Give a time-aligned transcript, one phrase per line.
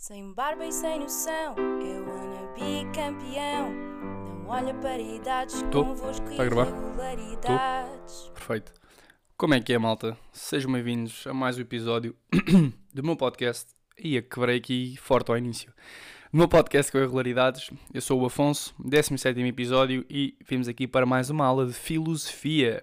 [0.00, 3.70] Sem barba e sem noção, eu wanna be campeão.
[3.70, 5.84] Não olha para idades, Tô.
[5.84, 6.68] convosco Tá a gravar?
[6.68, 8.30] irregularidades.
[8.32, 8.72] Perfeito.
[9.36, 10.16] Como é que é, malta?
[10.32, 12.16] Sejam bem-vindos a mais um episódio
[12.94, 13.74] do meu podcast.
[14.02, 15.70] Ia quebrei aqui forte ao início.
[16.32, 17.70] Do meu podcast com irregularidades.
[17.92, 22.82] Eu sou o Afonso, 17 episódio, e vimos aqui para mais uma aula de filosofia.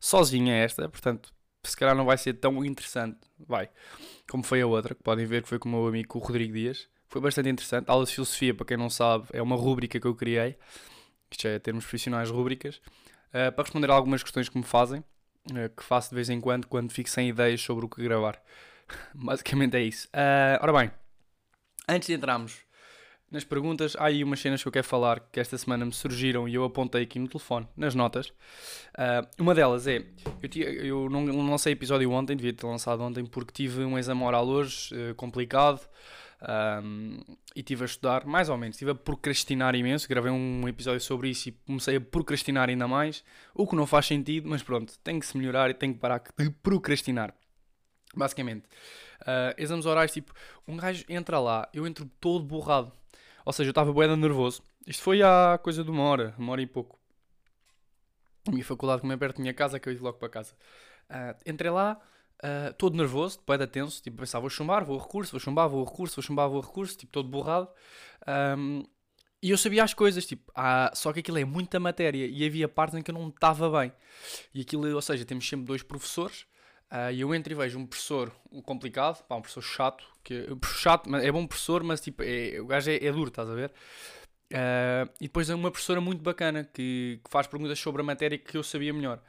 [0.00, 1.33] Sozinha esta, portanto,
[1.70, 3.18] se calhar não vai ser tão interessante.
[3.38, 3.68] Vai.
[4.28, 6.52] Como foi a outra, que podem ver que foi com o meu amigo o Rodrigo
[6.52, 6.88] Dias.
[7.08, 7.88] Foi bastante interessante.
[7.88, 10.56] Aula de filosofia, para quem não sabe, é uma rúbrica que eu criei.
[11.30, 12.76] Isto é termos profissionais rúbricas.
[13.28, 16.40] Uh, para responder a algumas questões que me fazem, uh, que faço de vez em
[16.40, 18.40] quando, quando fico sem ideias sobre o que gravar.
[19.14, 20.08] Basicamente é isso.
[20.08, 20.90] Uh, ora bem,
[21.88, 22.64] antes de entrarmos
[23.34, 26.48] nas perguntas, há aí umas cenas que eu quero falar que esta semana me surgiram
[26.48, 28.28] e eu apontei aqui no telefone, nas notas.
[28.28, 30.04] Uh, uma delas é,
[30.40, 34.22] eu, eu não, não lancei episódio ontem, devia ter lançado ontem, porque tive um exame
[34.22, 35.80] oral hoje, uh, complicado,
[36.82, 37.18] um,
[37.56, 41.30] e estive a estudar, mais ou menos, estive a procrastinar imenso, gravei um episódio sobre
[41.30, 45.18] isso e comecei a procrastinar ainda mais, o que não faz sentido, mas pronto, tem
[45.18, 47.34] que se melhorar e tem que parar de procrastinar.
[48.14, 48.64] Basicamente,
[49.22, 50.32] uh, exames orais, tipo,
[50.68, 52.92] um gajo entra lá, eu entro todo borrado.
[53.44, 54.62] Ou seja, eu estava bué nervoso.
[54.86, 56.98] Isto foi há coisa de uma hora, uma hora e pouco.
[58.46, 60.54] A minha faculdade, como é perto da minha casa, que eu ia logo para casa.
[61.10, 62.00] Uh, entrei lá,
[62.42, 66.16] uh, todo nervoso, de tenso, tipo, pensava, vou chumbar, vou recurso, vou chumbar, vou recurso,
[66.16, 67.68] vou chumbar, vou recurso, tipo, todo borrado.
[68.58, 68.84] Um,
[69.42, 72.66] e eu sabia as coisas, tipo, ah, só que aquilo é muita matéria e havia
[72.66, 73.92] partes em que eu não estava bem.
[74.54, 76.46] E aquilo, ou seja, temos sempre dois professores,
[77.12, 78.32] e eu entro e vejo um professor
[78.64, 82.90] complicado, pá, um professor chato, que, chato, é bom professor, mas tipo, é, o gajo
[82.90, 83.72] é, é duro, estás a ver?
[84.52, 88.38] Uh, e depois é uma professora muito bacana que, que, faz perguntas sobre a matéria
[88.38, 89.20] que eu sabia melhor.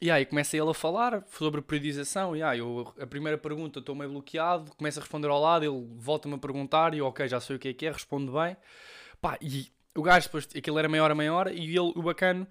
[0.00, 3.94] E aí começa ele a falar sobre periodização, e aí eu, a primeira pergunta estou
[3.94, 7.56] meio bloqueado, começa a responder ao lado, ele volta-me a perguntar, e ok, já sei
[7.56, 8.56] o que é que é, respondo bem.
[9.20, 12.46] Pá, e o gajo depois, aquilo era meia hora, meia hora, e ele, o bacano,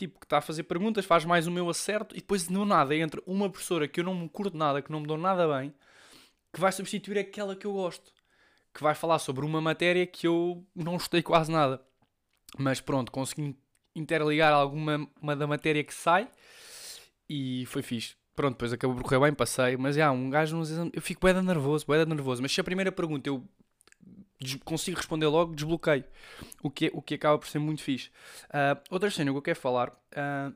[0.00, 2.96] tipo, que está a fazer perguntas, faz mais o meu acerto e depois no nada
[2.96, 5.74] entra uma professora que eu não me curto nada, que não me dou nada bem,
[6.52, 8.10] que vai substituir aquela que eu gosto,
[8.74, 11.82] que vai falar sobre uma matéria que eu não gostei quase nada.
[12.58, 13.54] Mas pronto, consegui
[13.94, 16.28] interligar alguma uma da matéria que sai
[17.28, 18.16] e foi fixe.
[18.34, 21.20] Pronto, depois acabou por correr bem, passei, mas já, um gajo nos exames, eu fico
[21.24, 23.44] bem nervoso, bem nervoso, mas se a primeira pergunta eu
[24.64, 26.04] consigo responder logo, desbloqueio.
[26.62, 28.10] O que, o que acaba por ser muito fixe.
[28.48, 30.54] Uh, outra cena que eu quero falar, uh,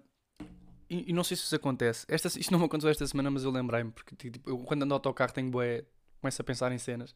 [0.89, 3.45] e, e, não sei se isso acontece, esta, isto não me aconteceu esta semana, mas
[3.45, 5.85] eu lembrei-me, porque tipo, eu, quando ando ao autocarro tenho boé,
[6.21, 7.11] começo a pensar em cenas.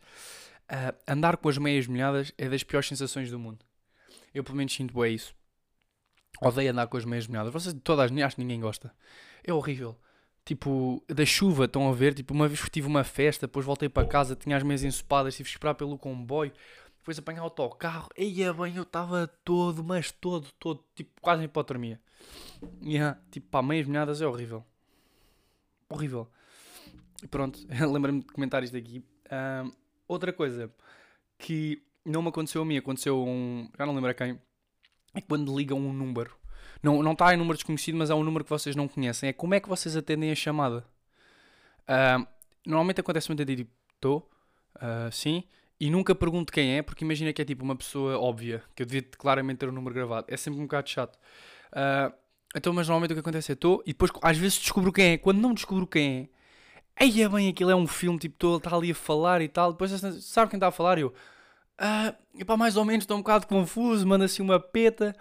[0.71, 3.65] Uh, andar com as meias molhadas é das piores sensações do mundo.
[4.35, 5.35] Eu pelo menos sinto boé isso.
[6.43, 7.53] Odeio andar com as meias molhadas.
[7.53, 8.95] Vocês, todas, acho que ninguém gosta.
[9.43, 9.99] É horrível
[10.49, 12.15] tipo, da chuva, estão a ver?
[12.15, 15.47] Tipo, uma vez tive uma festa, depois voltei para casa, tinha as meias ensopadas, tive
[15.47, 16.51] que esperar pelo comboio,
[16.99, 21.45] depois apanhar o autocarro, eia bem, eu estava todo, mas todo, todo, tipo, quase em
[21.45, 22.01] hipotermia.
[22.83, 24.65] Yeah, tipo, pá, meias molhadas é horrível.
[25.87, 26.27] Horrível.
[27.31, 27.59] Pronto,
[27.93, 29.05] lembrei-me de comentar isto aqui.
[29.27, 29.71] Uh,
[30.07, 30.73] outra coisa
[31.37, 33.69] que não me aconteceu a mim, aconteceu a um.
[33.79, 34.41] Já não lembro a quem.
[35.13, 36.38] É quando ligam um número
[36.83, 39.29] não, não está em número desconhecido, mas é um número que vocês não conhecem.
[39.29, 40.85] É como é que vocês atendem a chamada?
[41.85, 42.27] Uh,
[42.67, 44.31] normalmente acontece muito de tipo, estou,
[44.77, 45.45] uh, sim,
[45.81, 48.87] e nunca pergunto quem é, porque imagina que é tipo uma pessoa óbvia, que eu
[48.87, 50.27] devia claramente ter o um número gravado.
[50.29, 51.17] É sempre um bocado chato.
[51.73, 52.13] Uh,
[52.57, 55.19] então, mas normalmente o que acontece é estou, e depois às vezes descubro quem é.
[55.19, 56.31] Quando não descubro quem
[56.97, 59.49] é, aí é bem, aquilo é um filme, tipo, todo está ali a falar e
[59.49, 59.73] tal.
[59.73, 59.91] Depois,
[60.23, 60.99] sabe quem está a falar?
[60.99, 61.13] Eu,
[61.79, 65.15] ah, epá, mais ou menos, estou um bocado confuso, manda assim uma peta.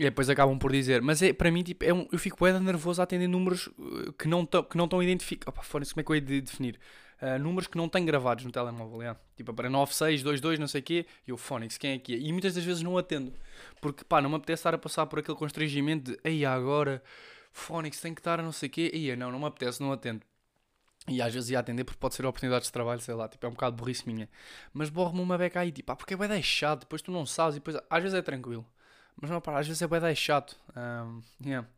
[0.00, 2.58] E depois acabam por dizer, mas é, para mim, tipo, é um, eu fico bem
[2.58, 5.52] nervoso a atender números uh, que não estão identificados.
[5.52, 6.80] Opa, fora como é que eu ia de definir?
[7.20, 9.14] Uh, números que não têm gravados no telemóvel, é?
[9.36, 12.16] tipo para 9622, não sei o quê, e o Phonics, quem é que é?
[12.18, 13.30] E muitas das vezes não atendo,
[13.78, 17.02] porque pá, não me apetece estar a passar por aquele constrangimento de, ei, agora,
[17.52, 19.92] Phonics tem que estar a não sei o quê, e não, não me apetece, não
[19.92, 20.22] atendo.
[21.08, 23.48] E às vezes ia atender porque pode ser oportunidades de trabalho, sei lá, tipo, é
[23.50, 24.30] um bocado burrice minha.
[24.72, 27.58] Mas borro-me uma beca aí, tipo, ah, porque é chato, depois tu não sabes, e
[27.58, 28.66] depois às vezes é tranquilo.
[29.20, 30.56] Mas não, pá, às vezes é bem chato.
[30.74, 31.68] Um, yeah.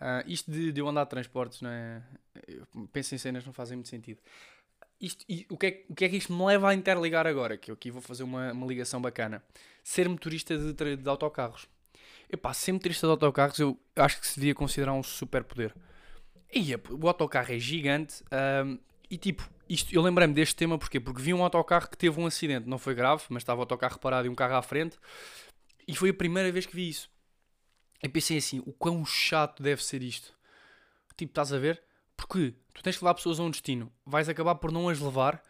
[0.00, 2.02] uh, isto de, de eu andar de transportes, não é?
[2.46, 4.20] Eu penso em cenas não fazem muito sentido.
[5.00, 7.56] Isto, e, o, que é, o que é que isto me leva a interligar agora?
[7.56, 9.42] Que eu aqui vou fazer uma, uma ligação bacana.
[9.82, 11.66] Ser motorista de, de autocarros.
[12.30, 15.74] Epá, ser motorista de autocarros eu acho que se devia considerar um superpoder.
[16.52, 18.22] E o autocarro é gigante
[18.64, 18.78] um,
[19.10, 21.00] e tipo, isto, eu lembrei-me deste tema porquê?
[21.00, 23.98] porque vi um autocarro que teve um acidente, não foi grave, mas estava o autocarro
[23.98, 24.96] parado e um carro à frente
[25.90, 27.10] e foi a primeira vez que vi isso.
[28.00, 30.32] Eu pensei assim, o quão chato deve ser isto.
[31.16, 31.82] Tipo, estás a ver?
[32.16, 35.42] Porque tu tens que levar pessoas a um destino, vais acabar por não as levar.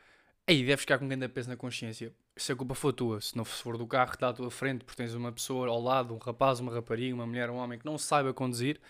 [0.47, 2.11] aí deves ficar com grande peso na consciência.
[2.37, 4.83] Se a culpa for tua, se não for do carro que está à tua frente,
[4.83, 7.85] porque tens uma pessoa ao lado, um rapaz, uma rapariga, uma mulher, um homem que
[7.85, 8.81] não saiba conduzir,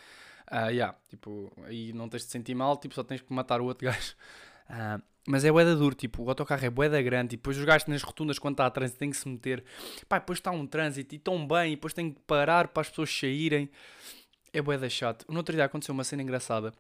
[0.53, 3.64] uh, yeah, tipo, aí não tens de sentir mal, tipo, só tens que matar o
[3.64, 4.14] outro gajo.
[4.70, 7.87] Uh, mas é boeda duro, tipo, o autocarro é boeda grande, e depois os gajos
[7.88, 9.62] nas rotundas quando está a trânsito têm que se meter,
[10.08, 12.88] pá, depois está um trânsito e tão bem, e depois têm que parar para as
[12.88, 13.70] pessoas saírem,
[14.52, 15.26] é boeda chato.
[15.28, 16.72] No outro dia aconteceu uma cena engraçada,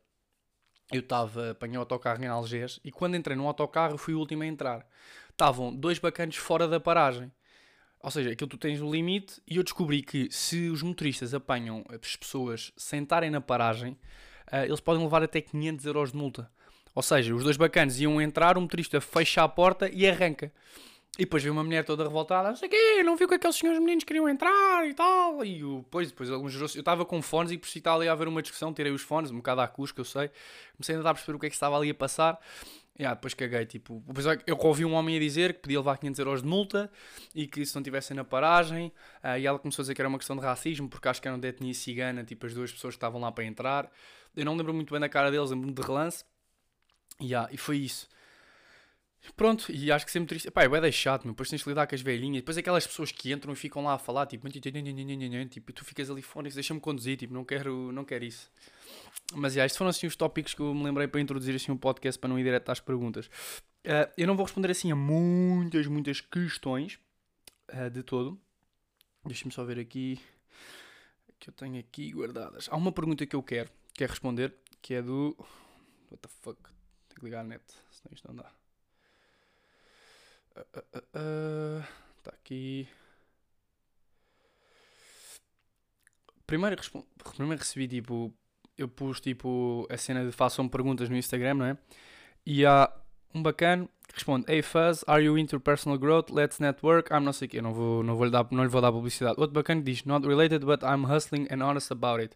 [0.90, 4.42] eu estava, apanhei o autocarro em Algés, e quando entrei no autocarro fui o último
[4.42, 4.86] a entrar.
[5.30, 7.30] Estavam dois bacanos fora da paragem.
[8.02, 11.84] Ou seja, aquilo tu tens o limite, e eu descobri que se os motoristas apanham
[11.90, 13.92] as pessoas sentarem na paragem,
[14.52, 16.50] uh, eles podem levar até 500 euros de multa.
[16.94, 20.52] Ou seja, os dois bacanos iam entrar, o motorista fecha a porta e arranca.
[21.18, 23.56] E depois veio uma mulher toda revoltada, não sei o quê, não viu que aqueles
[23.56, 25.44] senhores meninos queriam entrar e tal.
[25.44, 28.72] E depois, depois eu estava com fones e por si ali a haver uma discussão,
[28.72, 30.30] tirei os fones, um bocado à que eu sei.
[30.76, 32.38] Comecei a tentar perceber o que é que estava ali a passar.
[32.98, 35.96] E ah, depois caguei, tipo, depois eu ouvi um homem a dizer que podia levar
[35.96, 36.90] 500 euros de multa
[37.34, 38.92] e que se não tivessem na paragem,
[39.22, 41.26] ah, e ela começou a dizer que era uma questão de racismo, porque acho que
[41.26, 43.90] eram de etnia cigana, tipo, as duas pessoas que estavam lá para entrar.
[44.36, 46.24] Eu não lembro muito bem da cara deles, lembro-me de relance.
[47.20, 48.08] Yeah, e foi isso.
[49.36, 50.50] Pronto, e acho que sempre triste.
[50.50, 51.32] Pá, é chato, meu.
[51.32, 52.42] Depois tens de lidar com as velhinhas.
[52.42, 56.22] Depois aquelas pessoas que entram e ficam lá a falar, tipo, tipo tu ficas ali
[56.22, 58.50] e deixa-me conduzir, tipo, não quero, não quero isso.
[59.34, 61.76] Mas, yeah, estes foram assim os tópicos que eu me lembrei para introduzir assim um
[61.76, 63.26] podcast para não ir direto às perguntas.
[63.84, 66.98] Uh, eu não vou responder assim a muitas, muitas questões
[67.72, 68.40] uh, de todo.
[69.24, 70.18] Deixa-me só ver aqui
[71.38, 72.68] que eu tenho aqui guardadas.
[72.70, 75.36] Há uma pergunta que eu quero, quero responder, que é do.
[76.10, 76.79] What the fuck?
[77.20, 78.50] Que ligar a net, senão isto não dá.
[80.56, 82.88] Está uh, uh, uh, aqui.
[86.46, 86.76] Primeiro,
[87.36, 88.32] primeiro recebi tipo.
[88.78, 91.76] Eu pus tipo a cena de façam perguntas no Instagram, não é?
[92.46, 92.90] E há
[93.34, 96.30] um bacana que responde: Hey Fuzz, are you into personal growth?
[96.30, 97.12] Let's network.
[97.12, 99.38] I'm not sei que não vou, não vou lhe dar, não lhe vou dar publicidade.
[99.38, 102.34] Outro bacana diz: Not related, but I'm hustling and honest about it.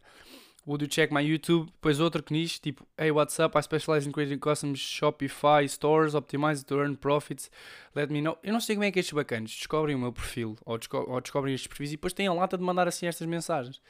[0.66, 1.66] Would you check my YouTube?
[1.66, 3.56] Depois outro que diz, tipo, Hey, what's up?
[3.58, 7.50] I specialize in creating custom Shopify stores, optimize to earn profits.
[7.94, 8.38] Let me know.
[8.42, 11.20] Eu não sei como é que estes bacanas descobrem o meu perfil ou, desco ou
[11.20, 13.80] descobrem estes perfis e depois têm a lata de mandar assim estas mensagens.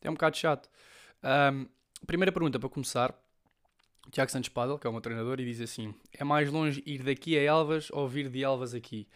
[0.00, 0.68] É um bocado chato.
[1.24, 1.66] Um,
[2.06, 3.14] primeira pergunta para começar.
[4.10, 7.02] Tiago Santos Padel, que é o meu treinador, e diz assim: É mais longe ir
[7.02, 9.08] daqui a Elvas ou vir de Elvas aqui?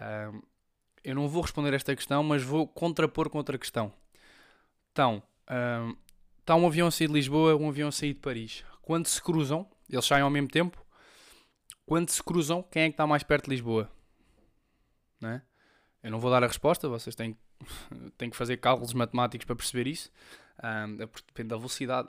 [0.00, 0.42] Um,
[1.04, 3.92] eu não vou responder esta questão, mas vou contrapor com outra questão.
[4.92, 5.96] Então, um,
[6.42, 8.64] está um avião a sair de Lisboa, um avião a sair de Paris.
[8.82, 10.84] Quando se cruzam, eles saem ao mesmo tempo.
[11.86, 13.90] Quando se cruzam, quem é que está mais perto de Lisboa?
[15.20, 15.42] Não é?
[16.02, 17.36] Eu não vou dar a resposta, vocês têm,
[18.18, 20.10] têm que fazer cálculos matemáticos para perceber isso.
[20.62, 22.08] Um, depende da velocidade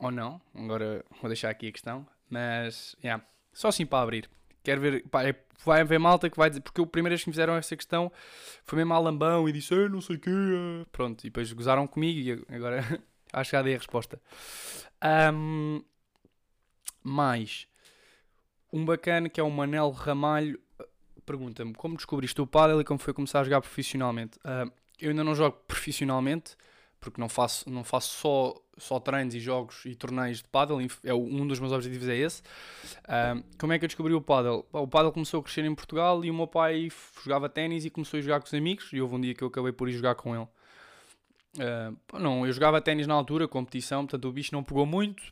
[0.00, 0.40] ou não.
[0.54, 2.06] Agora vou deixar aqui a questão.
[2.30, 4.30] Mas, yeah, só assim para abrir.
[4.64, 5.34] Quero ver, pá, é,
[5.64, 8.10] vai haver malta que vai dizer, porque o primeiro que me fizeram essa questão
[8.64, 10.30] foi mesmo a lambão e disse, não sei o quê.
[10.90, 12.82] Pronto, e depois gozaram comigo e agora
[13.32, 14.20] Acho que já dei a resposta.
[15.32, 15.82] Um,
[17.02, 17.66] mais
[18.72, 20.60] um bacana que é o Manel Ramalho
[21.24, 24.38] pergunta-me como descobriste o paddle e como foi começar a jogar profissionalmente.
[24.38, 24.70] Uh,
[25.00, 26.56] eu ainda não jogo profissionalmente
[27.00, 31.14] porque não faço, não faço só, só treinos e jogos e torneios de paddle, é
[31.14, 32.42] um dos meus objetivos é esse.
[33.04, 34.66] Uh, como é que eu descobri o paddle?
[34.72, 36.88] O paddle começou a crescer em Portugal e o meu pai
[37.22, 39.48] jogava ténis e começou a jogar com os amigos e houve um dia que eu
[39.48, 40.48] acabei por ir jogar com ele.
[41.56, 45.22] Uh, não, eu jogava ténis na altura, competição, portanto o bicho não pegou muito.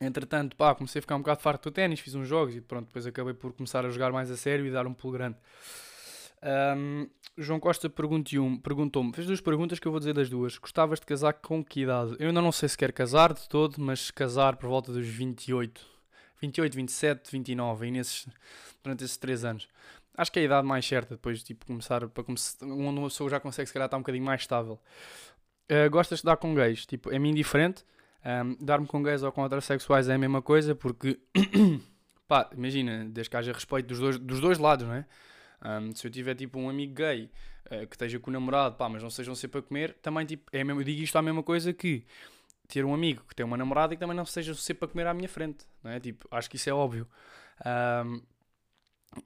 [0.00, 2.86] Entretanto, pá, comecei a ficar um bocado farto do ténis, fiz uns jogos e pronto,
[2.86, 5.36] depois acabei por começar a jogar mais a sério e dar um pulo grande.
[6.76, 10.58] Um, João Costa perguntou-me, fez duas perguntas que eu vou dizer das duas.
[10.58, 12.16] Gostavas de casar com que idade?
[12.18, 15.80] Eu ainda não sei se quero casar de todo, mas casar por volta dos 28,
[16.40, 18.26] 28, 27, 29, aí nesses,
[18.82, 19.68] durante esses 3 anos
[20.16, 23.08] acho que é a idade mais certa depois de tipo, começar para começar, onde uma
[23.08, 24.80] pessoa já consegue se calhar estar um bocadinho mais estável.
[25.70, 26.86] Uh, gostas de dar com gays?
[26.86, 27.84] Tipo, é-me indiferente.
[28.24, 31.18] Um, Dar-me com gays ou com heterossexuais é a mesma coisa porque,
[32.28, 35.06] pá, imagina, desde que haja respeito dos dois, dos dois lados, não é?
[35.64, 37.30] Um, se eu tiver tipo um amigo gay
[37.66, 40.48] uh, que esteja com o namorado, pá, mas não sejam sempre a comer, também tipo,
[40.52, 42.04] é mesmo, eu digo isto a mesma coisa que
[42.68, 45.06] ter um amigo que tem uma namorada e que também não seja sempre a comer
[45.06, 45.98] à minha frente, não é?
[46.00, 47.08] Tipo, acho que isso é óbvio.
[47.66, 48.22] Um,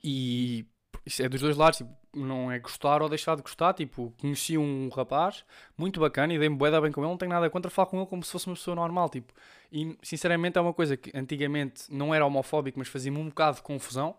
[0.03, 0.67] e
[1.07, 3.73] isso é dos dois lados, tipo, não é gostar ou deixar de gostar.
[3.75, 5.45] Tipo, conheci um rapaz
[5.79, 8.07] muito bacana e dei-me boeda bem com ele, não tenho nada contra falar com ele
[8.07, 9.09] como se fosse uma pessoa normal.
[9.09, 9.33] Tipo,
[9.71, 13.63] e sinceramente é uma coisa que antigamente não era homofóbico, mas fazia-me um bocado de
[13.63, 14.17] confusão.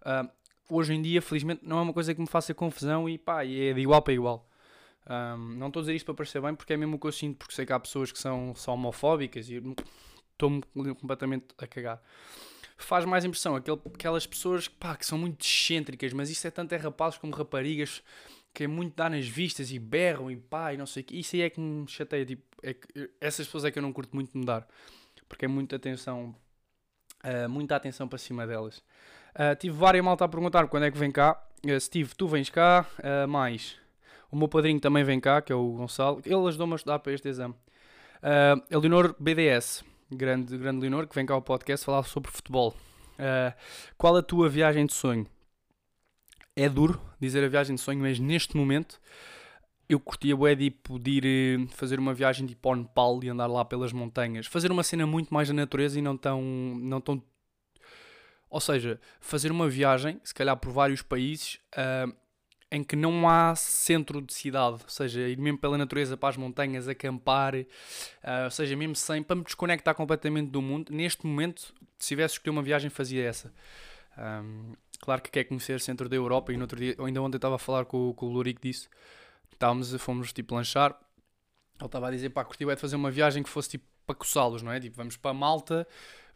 [0.00, 0.28] Uh,
[0.68, 3.72] hoje em dia, felizmente, não é uma coisa que me faça confusão e pá, é
[3.72, 4.48] de igual para igual.
[5.06, 7.06] Um, ah, não estou a dizer isto para parecer bem porque é mesmo o que
[7.06, 9.62] eu sinto, porque sei que há pessoas que são, são homofóbicas e
[10.32, 10.62] estou-me
[11.00, 12.02] completamente a cagar.
[12.76, 13.56] Faz mais impressão.
[13.56, 17.34] Aquele, aquelas pessoas pá, que são muito excêntricas, mas isso é tanto é rapazes como
[17.34, 18.02] raparigas
[18.54, 21.18] que é muito dar nas vistas e berram e pá e não sei o que.
[21.18, 22.24] Isso aí é que me chateia.
[22.24, 24.66] Tipo, é que, essas pessoas é que eu não curto muito me dar.
[25.28, 26.34] Porque é muita atenção,
[27.24, 28.78] uh, muita atenção para cima delas.
[29.34, 31.42] Uh, tive várias malta a perguntar quando é que vem cá.
[31.66, 33.76] Uh, Steve, tu vens cá, uh, mais.
[34.30, 36.22] O meu padrinho também vem cá, que é o Gonçalo.
[36.24, 37.54] Ele ajudou-me a estudar para este exame.
[38.22, 39.84] Uh, a Leonor BDS,
[40.16, 42.74] grande, grande Leonor, que vem cá ao podcast falar sobre futebol.
[43.14, 43.54] Uh,
[43.96, 45.26] qual a tua viagem de sonho?
[46.56, 49.00] É duro dizer a viagem de sonho, mas neste momento
[49.88, 53.64] eu curtia bué tipo, de ir fazer uma viagem tipo ao Nepal e andar lá
[53.64, 54.46] pelas montanhas.
[54.46, 57.22] Fazer uma cena muito mais da natureza e não tão, não tão
[58.54, 62.14] ou seja, fazer uma viagem, se calhar por vários países, uh,
[62.74, 66.36] em que não há centro de cidade, ou seja, ir mesmo pela natureza para as
[66.36, 70.92] montanhas, acampar, uh, ou seja, mesmo sem, para me desconectar completamente do mundo.
[70.92, 73.54] Neste momento, se tivesse escolher uma viagem, fazia essa.
[74.18, 77.36] Um, claro que quer conhecer o centro da Europa e no outro dia, ainda ontem
[77.36, 78.88] estava a falar com, com o Lurico disso.
[79.52, 80.98] Estávamos, fomos tipo lanchar.
[81.84, 84.14] Ele estava a dizer, pá, curtiu é de fazer uma viagem que fosse tipo para
[84.14, 84.80] coçá-los, não é?
[84.80, 85.86] Tipo, vamos para Malta,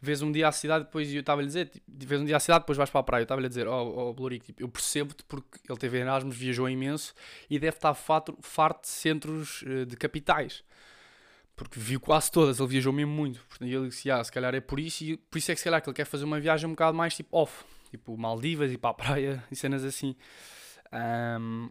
[0.01, 2.39] vês um dia a cidade, depois eu estava a dizer, tipo, vês um dia a
[2.39, 3.21] cidade, depois vais para a praia.
[3.21, 6.69] Eu estava a dizer, oh, oh Blurico, tipo, eu percebo-te porque ele teve Erasmus, viajou
[6.69, 7.13] imenso
[7.49, 10.63] e deve estar farto, farto de centros uh, de capitais.
[11.55, 13.39] Porque viu quase todas, ele viajou mesmo muito.
[13.47, 15.65] Portanto, ele disse, ah, se calhar é por isso, e por isso é que se
[15.65, 18.77] calhar que ele quer fazer uma viagem um bocado mais tipo off, tipo Maldivas e
[18.77, 20.15] para a praia e cenas assim.
[20.93, 21.69] Um,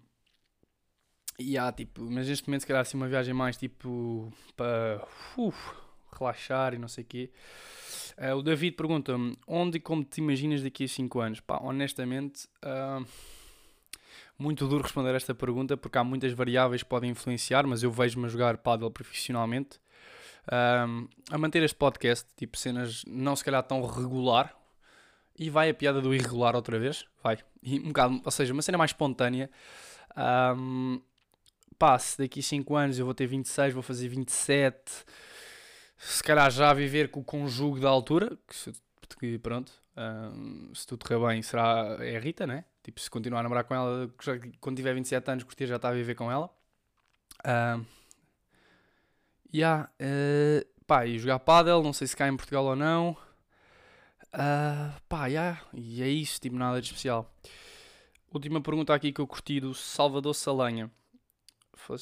[1.38, 5.56] e há, tipo, mas neste momento se calhar assim uma viagem mais tipo para uf,
[6.18, 7.30] relaxar e não sei o quê.
[8.18, 11.40] Uh, o David pergunta-me onde e como te imaginas daqui a 5 anos?
[11.40, 13.06] Pá, honestamente, uh,
[14.36, 18.26] muito duro responder esta pergunta porque há muitas variáveis que podem influenciar, mas eu vejo-me
[18.26, 19.78] a jogar paddle profissionalmente.
[20.48, 24.56] Uh, a manter este podcast, tipo cenas não se calhar tão regular,
[25.38, 28.62] e vai a piada do irregular outra vez, vai, e um bocado, ou seja, uma
[28.62, 29.48] cena mais espontânea.
[30.56, 31.00] Um,
[31.78, 35.04] pá, se daqui a 5 anos eu vou ter 26, vou fazer 27,
[35.96, 38.72] se calhar já viver com o conjugo da altura, que,
[39.18, 42.64] que pronto, um, se tudo correr bem, será é a Rita, né?
[42.82, 45.88] Tipo, se continuar a namorar com ela, já, quando tiver 27 anos, curtir já está
[45.88, 46.50] a viver com ela.
[47.44, 47.84] Um,
[49.52, 53.16] yeah, uh, pá, e jogar paddle, não sei se cá em Portugal ou não.
[54.28, 57.30] Uh, pá, yeah, e é isso, tipo, nada de especial.
[58.32, 60.90] Última pergunta aqui que eu curti do Salvador Salanha.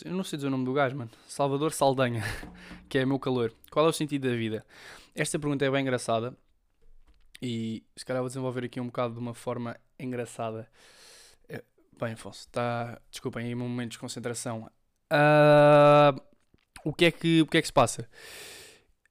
[0.05, 1.11] Eu não sei dizer o nome do gajo, mano.
[1.29, 2.23] Salvador Saldanha,
[2.89, 3.53] que é meu calor.
[3.71, 4.65] Qual é o sentido da vida?
[5.15, 6.37] Esta pergunta é bem engraçada
[7.41, 10.69] e se calhar vou desenvolver aqui um bocado de uma forma engraçada.
[11.49, 11.63] É,
[11.99, 13.01] bem, Afonso, tá...
[13.11, 14.71] desculpem aí um momento de concentração.
[15.13, 16.21] Uh...
[16.85, 18.09] O, que é que, o que é que se passa?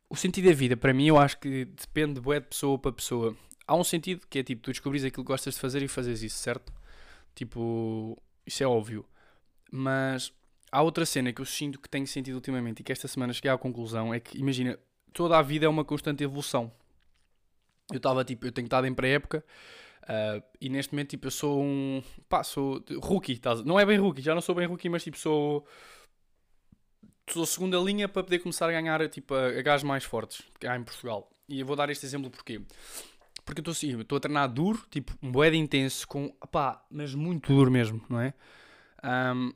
[0.10, 3.36] O sentido da vida, para mim, eu acho que depende de pessoa para pessoa.
[3.67, 6.22] Há um sentido que é tipo, tu descobris aquilo que gostas de fazer e fazes
[6.22, 6.72] isso, certo?
[7.34, 9.05] Tipo, isso é óbvio.
[9.72, 10.31] Mas
[10.75, 13.50] há outra cena que eu sinto que tenho sentido ultimamente e que esta semana cheguei
[13.50, 14.77] à conclusão é que, imagina,
[15.13, 16.70] toda a vida é uma constante evolução.
[17.89, 19.46] Eu estava tipo, eu tenho estado em pré-época
[20.03, 22.03] uh, e neste momento tipo, eu sou um.
[22.27, 25.65] pá, sou rookie, não é bem rookie, já não sou bem rookie, mas tipo, sou.
[27.29, 30.75] sou segunda linha para poder começar a ganhar tipo, a, a gás mais fortes cá
[30.75, 31.32] em Portugal.
[31.48, 32.60] E eu vou dar este exemplo porquê?
[33.46, 37.15] Porque eu estou assim, estou a treinar duro, tipo, um bué intenso, com, pá, mas
[37.15, 38.34] muito duro mesmo, não é?
[39.03, 39.53] Um,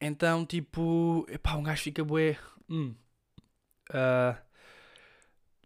[0.00, 2.38] então, tipo, epá, um gajo fica bué.
[2.68, 2.94] Hum,
[3.90, 4.36] uh,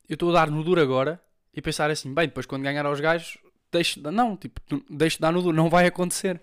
[0.09, 1.23] eu estou a dar no duro agora
[1.53, 3.38] e pensar assim, bem, depois quando ganhar aos gajos,
[3.71, 4.61] deixo, não, tipo,
[4.91, 6.41] deixo de dar no duro, não vai acontecer.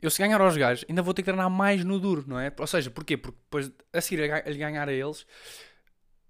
[0.00, 2.52] Eu se ganhar aos gajos, ainda vou ter que treinar mais no duro, não é?
[2.58, 3.16] Ou seja, porquê?
[3.16, 5.26] Porque depois a seguir a, ganhar a eles,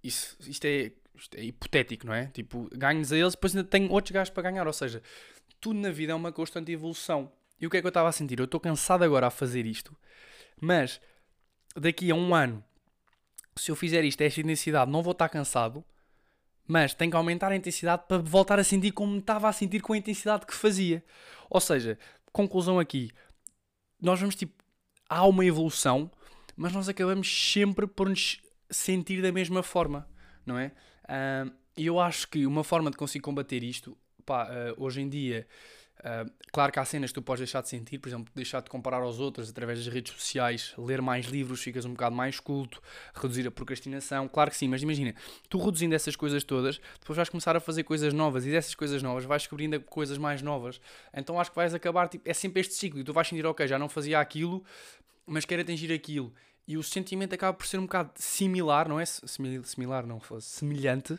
[0.02, 2.26] isso, isto, é, isto é hipotético, não é?
[2.26, 4.66] Tipo, ganhos a eles, depois ainda tenho outros gajos para ganhar.
[4.66, 5.02] Ou seja,
[5.60, 7.30] tudo na vida é uma constante evolução.
[7.60, 8.38] E o que é que eu estava a sentir?
[8.38, 9.96] Eu estou cansado agora a fazer isto
[10.60, 11.00] mas
[11.74, 12.64] daqui a um ano,
[13.56, 15.84] se eu fizer isto, esta intensidade, não vou estar cansado,
[16.66, 19.92] mas tenho que aumentar a intensidade para voltar a sentir como estava a sentir com
[19.92, 21.04] a intensidade que fazia.
[21.48, 21.98] Ou seja,
[22.32, 23.10] conclusão aqui,
[24.00, 24.62] nós vamos tipo,
[25.08, 26.10] há uma evolução,
[26.56, 30.08] mas nós acabamos sempre por nos sentir da mesma forma,
[30.44, 30.72] não é?
[31.76, 35.08] E uh, eu acho que uma forma de conseguir combater isto, pá, uh, hoje em
[35.08, 35.46] dia
[36.00, 38.68] Uh, claro que há cenas que tu podes deixar de sentir, por exemplo, deixar de
[38.68, 42.82] comparar aos outros através das redes sociais, ler mais livros, ficas um bocado mais culto,
[43.14, 44.28] reduzir a procrastinação.
[44.28, 45.14] Claro que sim, mas imagina,
[45.48, 49.02] tu reduzindo essas coisas todas, depois vais começar a fazer coisas novas e dessas coisas
[49.02, 50.80] novas vais descobrindo coisas mais novas.
[51.14, 53.66] Então acho que vais acabar, tipo, é sempre este ciclo e tu vais sentir, ok,
[53.66, 54.62] já não fazia aquilo,
[55.26, 56.32] mas quero atingir aquilo.
[56.68, 59.04] E o sentimento acaba por ser um bocado similar, não é?
[59.06, 61.18] Similar, não, semelhante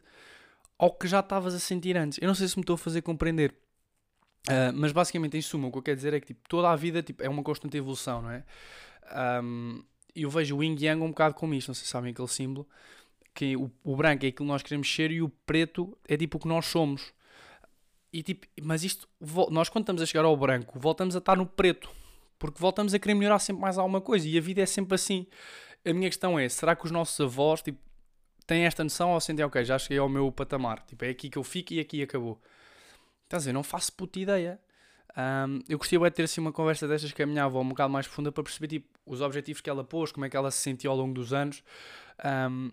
[0.77, 2.19] ao que já estavas a sentir antes.
[2.21, 3.53] Eu não sei se me estou a fazer compreender.
[4.47, 6.75] Uh, mas basicamente, em suma, o que eu quero dizer é que tipo, toda a
[6.75, 8.43] vida tipo, é uma constante evolução, não é?
[9.43, 9.83] Um,
[10.15, 12.67] eu vejo o Yin Yang um bocado como isto, não sei se sabem aquele símbolo,
[13.33, 16.37] que o, o branco é aquilo que nós queremos ser e o preto é tipo
[16.37, 17.13] o que nós somos.
[18.11, 19.07] E, tipo, mas isto,
[19.51, 21.89] nós quando estamos a chegar ao branco, voltamos a estar no preto,
[22.39, 25.27] porque voltamos a querer melhorar sempre mais alguma coisa e a vida é sempre assim.
[25.85, 27.79] A minha questão é: será que os nossos avós tipo,
[28.47, 31.37] têm esta noção ou sentem, ok, já cheguei ao meu patamar, tipo, é aqui que
[31.37, 32.41] eu fico e aqui acabou?
[33.27, 34.57] Estás a dizer, não faço puta ideia.
[35.17, 37.91] Um, eu gostaria de ter assim uma conversa destas com a minha avó um bocado
[37.91, 40.59] mais profunda para perceber tipo, os objetivos que ela pôs, como é que ela se
[40.59, 41.61] sentiu ao longo dos anos.
[42.49, 42.71] Um,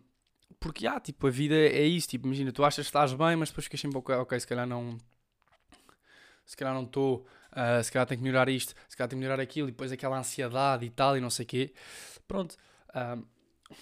[0.60, 3.48] porque, ah, tipo, a vida é isso, tipo, imagina, tu achas que estás bem, mas
[3.48, 4.96] depois ficas sempre, ok, ok se calhar não...
[6.46, 9.26] Se calhar não estou, uh, se calhar tenho que melhorar isto, se calhar tenho que
[9.26, 11.74] melhorar aquilo, e depois aquela ansiedade e tal, e não sei o quê.
[12.28, 12.54] Pronto,
[12.90, 13.26] uh,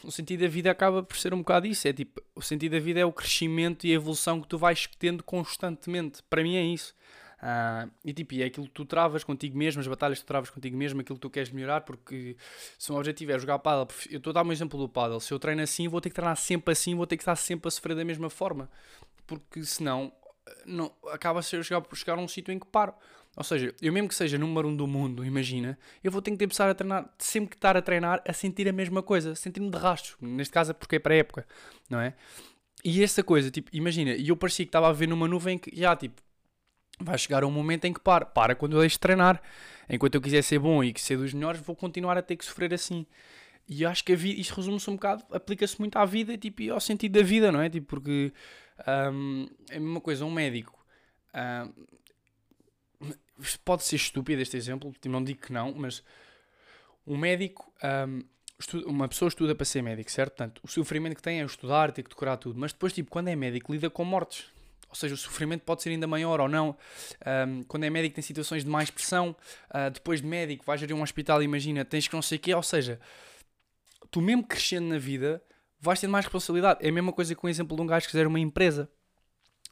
[0.05, 1.87] o sentido da vida acaba por ser um bocado isso.
[1.87, 4.89] É tipo, o sentido da vida é o crescimento e a evolução que tu vais
[4.99, 6.23] tendo constantemente.
[6.29, 6.95] Para mim é isso.
[7.43, 10.49] Uh, e tipo, é aquilo que tu travas contigo mesmo, as batalhas que tu travas
[10.49, 12.37] contigo mesmo, aquilo que tu queres melhorar, porque
[12.79, 15.35] se um objetivo é jogar paddle, eu estou a dar um exemplo do paddle, se
[15.35, 17.71] eu treino assim, vou ter que treinar sempre assim, vou ter que estar sempre a
[17.73, 18.71] sofrer da mesma forma,
[19.27, 20.13] porque senão
[20.65, 22.95] não, acaba ser chegar, chegar a um sítio em que paro.
[23.37, 26.37] Ou seja, eu mesmo que seja número um do mundo, imagina, eu vou ter que
[26.37, 29.79] começar a treinar, sempre que estar a treinar, a sentir a mesma coisa, sentir-me de
[29.79, 30.17] rastro.
[30.21, 31.47] Neste caso é porque é para a época,
[31.89, 32.15] não é?
[32.85, 35.75] E essa coisa, tipo, imagina, e eu parecia que estava a ver numa nuvem que,
[35.75, 36.21] já, tipo,
[37.01, 39.41] vai chegar um momento em que para, para quando eu deixo de treinar.
[39.89, 42.45] Enquanto eu quiser ser bom e que ser dos melhores, vou continuar a ter que
[42.45, 43.07] sofrer assim.
[43.69, 46.71] E acho que a vida, isto resume-se um bocado, aplica-se muito à vida tipo, e
[46.71, 47.71] ao sentido da vida, não é?
[47.71, 48.33] Tipo, porque
[49.13, 50.79] um, é a mesma coisa, um médico.
[51.35, 51.73] Um,
[53.65, 56.03] pode ser estúpido este exemplo, tipo, não digo que não, mas
[57.07, 57.73] um médico,
[58.09, 58.23] um,
[58.59, 60.37] estuda, uma pessoa estuda para ser médico, certo?
[60.37, 63.29] Portanto, o sofrimento que tem é estudar, ter que decorar tudo, mas depois, tipo, quando
[63.29, 64.51] é médico, lida com mortes.
[64.89, 66.77] Ou seja, o sofrimento pode ser ainda maior ou não.
[67.49, 69.35] Um, quando é médico, tem situações de mais pressão.
[69.71, 72.55] Uh, depois de médico, vais a um hospital, imagina, tens que não sei o quê.
[72.55, 73.01] Ou seja,
[74.11, 75.43] tu mesmo crescendo na vida,
[75.81, 76.85] vais ter mais responsabilidade.
[76.85, 78.87] É a mesma coisa com o exemplo de um gajo que quiser uma empresa.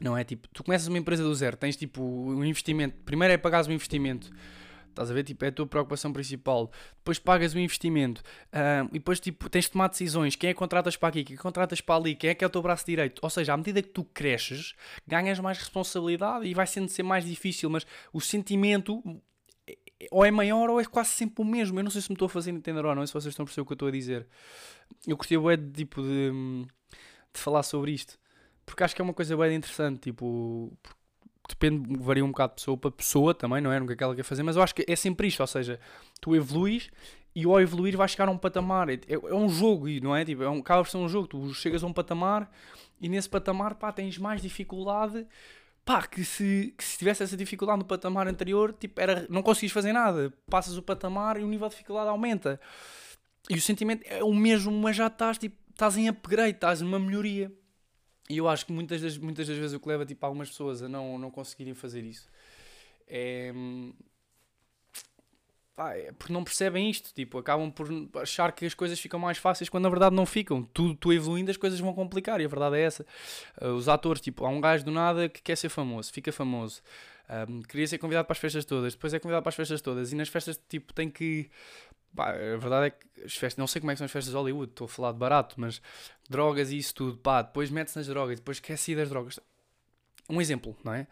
[0.00, 2.96] Não é tipo, tu começas uma empresa do zero, tens tipo um investimento.
[3.04, 4.30] Primeiro é pagares um investimento.
[4.88, 5.22] Estás a ver?
[5.22, 6.70] Tipo, é a tua preocupação principal.
[6.96, 8.20] Depois pagas o investimento.
[8.52, 10.34] Uh, e depois tipo, tens de tomar decisões.
[10.36, 11.24] Quem é que contratas para aqui?
[11.24, 12.14] Quem é que contratas para ali?
[12.14, 13.20] Quem é que é o teu braço direito?
[13.22, 14.74] Ou seja, à medida que tu cresces,
[15.06, 17.70] ganhas mais responsabilidade e vai sendo ser mais difícil.
[17.70, 19.02] Mas o sentimento
[20.10, 21.78] ou é maior ou é quase sempre o mesmo.
[21.78, 23.46] Eu não sei se me estou a fazer entender ou não, se vocês estão a
[23.46, 24.26] perceber o que eu estou a dizer.
[25.06, 26.30] Eu gostaria de, tipo, de,
[27.32, 28.18] de falar sobre isto.
[28.70, 29.98] Porque acho que é uma coisa bem interessante.
[30.00, 30.72] Tipo,
[31.48, 33.80] depende, varia um bocado de pessoa para pessoa também, não é?
[33.80, 35.80] Nunca aquela quer fazer, mas eu acho que é sempre isto, ou seja,
[36.20, 36.88] tu evoluís
[37.34, 38.88] e ao evoluir vais chegar a um patamar.
[38.88, 40.24] É, é um jogo, não é?
[40.24, 42.48] Tipo, é um, acaba por ser um jogo, tu chegas a um patamar
[43.00, 45.26] e nesse patamar, pá, tens mais dificuldade.
[45.84, 49.72] Pá, que se, que se tivesse essa dificuldade no patamar anterior, tipo, era, não conseguis
[49.72, 50.32] fazer nada.
[50.48, 52.60] Passas o patamar e o nível de dificuldade aumenta.
[53.48, 56.98] E o sentimento é o mesmo, mas já estás, tipo, estás em upgrade, estás numa
[57.00, 57.50] melhoria.
[58.30, 60.82] E eu acho que muitas das, muitas das vezes o que leva tipo, algumas pessoas
[60.82, 62.28] a não, não conseguirem fazer isso
[63.10, 63.52] é,
[65.74, 67.12] pá, é porque não percebem isto.
[67.12, 67.88] Tipo, acabam por
[68.22, 70.62] achar que as coisas ficam mais fáceis quando na verdade não ficam.
[70.62, 73.04] Tu, tu evoluindo, as coisas vão complicar e a verdade é essa.
[73.60, 76.80] Uh, os atores, tipo, há um gajo do nada que quer ser famoso, fica famoso.
[77.48, 80.10] Um, queria ser convidado para as festas todas, depois é convidado para as festas todas
[80.10, 81.48] e nas festas tipo tem que
[82.14, 84.32] Pá, a verdade é que as festas, não sei como é que são as festas
[84.32, 85.80] de Hollywood, estou a falar de barato, mas
[86.28, 89.38] drogas e isso tudo, pá, depois mete-se nas drogas, depois esquece das drogas.
[90.28, 91.06] Um exemplo, não é?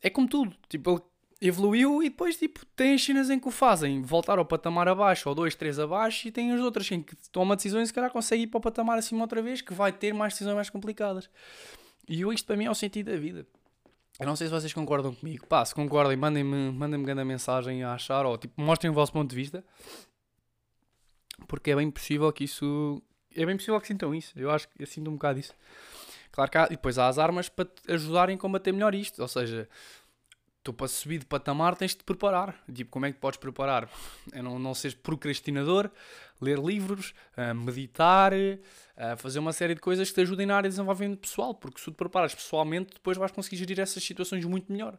[0.00, 1.02] É como tudo, tipo, ele
[1.40, 5.28] evoluiu e depois, tipo, tem as cenas em que o fazem voltar ao patamar abaixo,
[5.28, 8.10] ou dois, três abaixo, e tem as outras em que toma decisões e se calhar
[8.10, 11.28] consegue ir para o patamar acima outra vez, que vai ter mais decisões mais complicadas.
[12.08, 13.44] E isto para mim é o sentido da vida.
[14.22, 15.46] Eu não sei se vocês concordam comigo.
[15.46, 19.28] Pá, se concordem, mandem-me mandem grande mensagem a achar, ou tipo, mostrem o vosso ponto
[19.28, 19.64] de vista.
[21.48, 23.02] Porque é bem possível que isso.
[23.34, 24.38] É bem possível que sintam isso.
[24.38, 25.52] Eu acho que eu sinto um bocado isso.
[26.30, 29.20] Claro que há, e depois há as armas para te ajudarem a combater melhor isto.
[29.20, 29.68] Ou seja,
[30.62, 32.54] tu para subir de patamar tens de te preparar.
[32.72, 33.88] Tipo, como é que podes preparar?
[34.32, 35.90] É não, não seres procrastinador,
[36.40, 40.68] ler livros, uh, meditar, uh, fazer uma série de coisas que te ajudem na área
[40.68, 44.44] de desenvolvimento pessoal, porque se tu te preparas pessoalmente, depois vais conseguir gerir essas situações
[44.44, 44.98] muito melhor.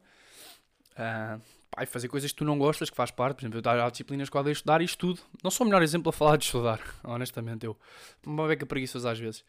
[0.93, 1.41] Uh,
[1.87, 4.37] fazer coisas que tu não gostas, que faz parte, por exemplo, eu há disciplinas que
[4.37, 5.21] eu estudar e estudo.
[5.43, 7.77] Não sou o melhor exemplo a falar de estudar, honestamente, eu.
[8.25, 9.43] Uma beca preguiçosa às vezes.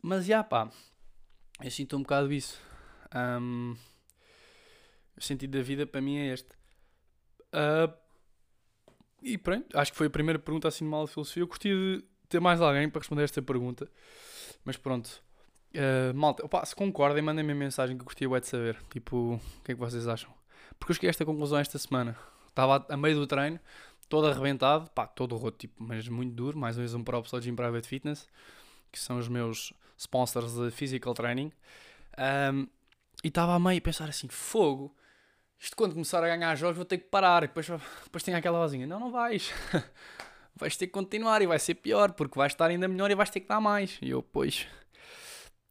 [0.00, 0.70] Mas, já pá,
[1.62, 2.58] eu sinto um bocado isso.
[3.14, 3.76] Um,
[5.18, 6.48] o sentido da vida para mim é este.
[7.52, 7.92] Uh,
[9.22, 11.42] e pronto, acho que foi a primeira pergunta assim de mal de filosofia.
[11.42, 13.90] Eu curti de ter mais alguém para responder esta pergunta.
[14.64, 15.22] Mas pronto.
[15.74, 18.82] Uh, malta, opa, se concordem, mandem-me mensagem que eu gostaria de saber.
[18.90, 20.32] Tipo, o que é que vocês acham?
[20.78, 22.16] Porque eu cheguei a esta conclusão esta semana.
[22.48, 23.58] Estava a meio do treino,
[24.08, 26.58] todo arrebentado, pá, todo roto, tipo, mas muito duro.
[26.58, 28.28] Mais uma vez um próprio só Gym Private Fitness,
[28.90, 31.52] que são os meus sponsors de physical training.
[32.52, 32.66] Um,
[33.22, 34.94] e estava a meio a pensar assim, fogo,
[35.58, 37.42] isto quando começar a ganhar jogos vou ter que parar.
[37.42, 37.66] Depois,
[38.04, 39.52] depois tem aquela vozinha, não, não vais.
[40.54, 43.30] vais ter que continuar e vai ser pior, porque vais estar ainda melhor e vais
[43.30, 43.98] ter que dar mais.
[44.00, 44.66] E eu, pois...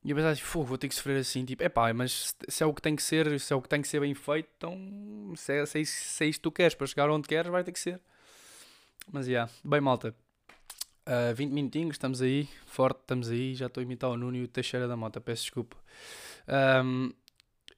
[0.03, 2.65] E eu pensava assim, vou ter que sofrer assim, tipo, é pá, mas se é
[2.65, 5.33] o que tem que ser, se é o que tem que ser bem feito, então
[5.35, 7.61] se é, se é, se é isto que tu queres para chegar onde queres, vai
[7.61, 7.99] ter que ser.
[9.11, 9.51] Mas, já, yeah.
[9.65, 10.15] bem malta,
[11.07, 14.37] uh, ah, 20 minutinhos, estamos aí, forte, estamos aí, já estou a imitar o Nuno
[14.37, 15.75] e o Teixeira da Mota, peço desculpa.
[16.85, 17.11] Um,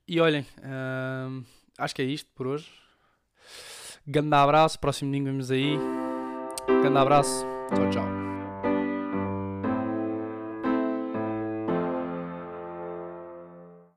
[0.08, 1.44] e olhem, um,
[1.80, 2.70] acho que é isto por hoje.
[4.06, 5.78] Grande abraço, próximo domingo vemos aí.
[6.82, 8.29] Grande abraço, tchau, tchau.